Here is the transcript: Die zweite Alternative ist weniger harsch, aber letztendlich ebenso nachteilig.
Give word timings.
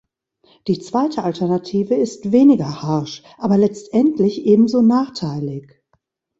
Die 0.65 0.79
zweite 0.79 1.23
Alternative 1.23 1.93
ist 1.93 2.31
weniger 2.31 2.81
harsch, 2.81 3.21
aber 3.37 3.55
letztendlich 3.59 4.45
ebenso 4.47 4.81
nachteilig. 4.81 5.79